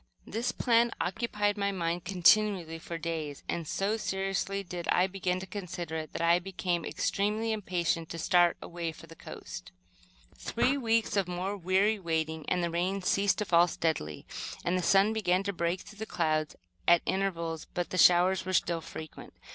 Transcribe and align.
This 0.25 0.51
plan 0.51 0.89
occupied 0.99 1.59
my 1.59 1.71
mind 1.71 2.05
continually 2.05 2.79
for 2.79 2.97
days, 2.97 3.43
and, 3.47 3.67
so 3.67 3.97
seriously 3.97 4.63
did 4.63 4.87
I 4.87 5.05
begin 5.05 5.39
to 5.41 5.45
consider 5.45 5.95
it, 5.97 6.13
that 6.13 6.23
I 6.23 6.39
became 6.39 6.83
extremely 6.83 7.51
impatient 7.51 8.09
to 8.09 8.17
start 8.17 8.57
away 8.63 8.93
for 8.93 9.05
the 9.05 9.15
coast. 9.15 9.71
Three 10.35 10.75
weeks 10.75 11.15
more 11.27 11.53
of 11.53 11.65
weary 11.65 11.99
waiting, 11.99 12.45
and 12.49 12.63
the 12.63 12.71
rain 12.71 13.03
ceased 13.03 13.37
to 13.37 13.45
fall 13.45 13.67
steadily, 13.67 14.25
and 14.65 14.71
then 14.73 14.77
the 14.77 14.81
sun 14.81 15.13
began 15.13 15.43
to 15.43 15.53
break 15.53 15.81
through 15.81 15.99
the 15.99 16.07
clouds 16.07 16.55
at 16.87 17.03
intervals, 17.05 17.67
but 17.75 17.91
the 17.91 17.99
showers 17.99 18.43
were 18.43 18.53
still 18.53 18.81
frequent. 18.81 19.33